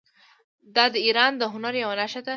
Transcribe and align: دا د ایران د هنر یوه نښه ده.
دا 0.75 0.85
د 0.93 0.95
ایران 1.05 1.31
د 1.37 1.43
هنر 1.53 1.73
یوه 1.83 1.95
نښه 1.99 2.21
ده. 2.25 2.29